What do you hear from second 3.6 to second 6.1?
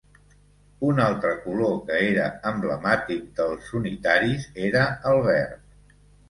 unitaris era el verd.